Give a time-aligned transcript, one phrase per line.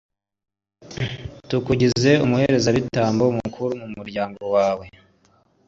[1.49, 4.85] tukugize umuherezabitambo mukuru w'umuryango wawe